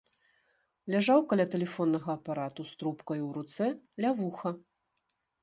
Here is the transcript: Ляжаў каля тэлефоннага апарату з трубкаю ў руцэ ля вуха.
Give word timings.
Ляжаў 0.93 1.19
каля 1.33 1.45
тэлефоннага 1.55 2.09
апарату 2.17 2.61
з 2.71 2.81
трубкаю 2.81 3.19
ў 3.19 3.29
руцэ 3.37 3.65
ля 4.07 4.11
вуха. 4.25 4.49